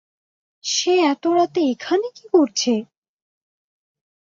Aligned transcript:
সে 0.63 0.93
এত 1.11 1.23
রাতে 1.37 1.59
এখানে 1.73 2.07
কী 2.15 2.25
করছে? 2.33 2.73